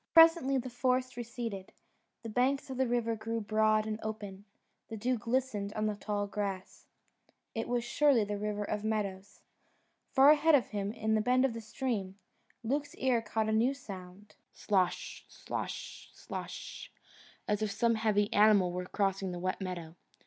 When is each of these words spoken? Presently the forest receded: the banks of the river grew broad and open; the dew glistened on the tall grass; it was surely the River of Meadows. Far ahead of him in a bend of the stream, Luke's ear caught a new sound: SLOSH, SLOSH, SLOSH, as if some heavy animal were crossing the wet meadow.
Presently 0.15 0.57
the 0.57 0.71
forest 0.71 1.15
receded: 1.15 1.73
the 2.23 2.29
banks 2.29 2.71
of 2.71 2.77
the 2.77 2.87
river 2.87 3.15
grew 3.15 3.39
broad 3.39 3.85
and 3.85 3.99
open; 4.01 4.45
the 4.89 4.97
dew 4.97 5.15
glistened 5.15 5.71
on 5.73 5.85
the 5.85 5.93
tall 5.95 6.25
grass; 6.25 6.87
it 7.53 7.67
was 7.67 7.83
surely 7.83 8.23
the 8.23 8.39
River 8.39 8.63
of 8.63 8.83
Meadows. 8.83 9.41
Far 10.09 10.31
ahead 10.31 10.55
of 10.55 10.69
him 10.69 10.91
in 10.91 11.15
a 11.15 11.21
bend 11.21 11.45
of 11.45 11.53
the 11.53 11.61
stream, 11.61 12.17
Luke's 12.63 12.95
ear 12.95 13.21
caught 13.21 13.47
a 13.47 13.51
new 13.51 13.75
sound: 13.75 14.33
SLOSH, 14.53 15.25
SLOSH, 15.29 16.09
SLOSH, 16.13 16.91
as 17.47 17.61
if 17.61 17.69
some 17.69 17.93
heavy 17.93 18.33
animal 18.33 18.71
were 18.71 18.85
crossing 18.87 19.31
the 19.31 19.37
wet 19.37 19.61
meadow. 19.61 19.93